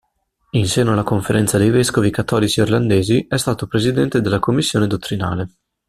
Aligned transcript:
In 0.53 0.65
seno 0.65 0.93
alla 0.93 1.03
Conferenza 1.03 1.59
dei 1.59 1.69
vescovi 1.69 2.09
cattolici 2.09 2.59
irlandesi 2.59 3.23
è 3.29 3.37
stato 3.37 3.67
presidente 3.67 4.19
della 4.19 4.39
commissione 4.39 4.87
dottrinale. 4.87 5.49